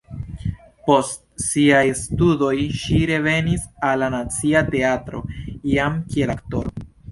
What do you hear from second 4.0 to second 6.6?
la Nacia Teatro jam kiel